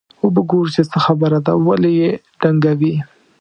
وبه 0.23 0.41
ګورو 0.49 0.73
چې 0.75 0.81
څه 0.91 0.97
خبره 1.05 1.39
ده 1.45 1.51
ولې 1.65 1.91
یې 1.99 2.09
ډنګوي. 2.41 2.93